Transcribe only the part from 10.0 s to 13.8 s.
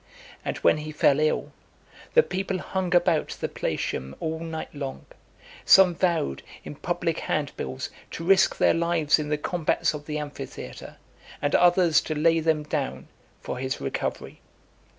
the amphitheatre, and others to lay them down, for his